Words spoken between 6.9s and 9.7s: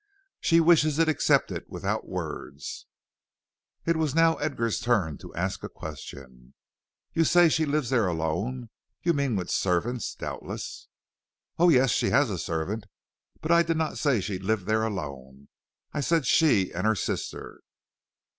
"You say she lives there alone? You mean with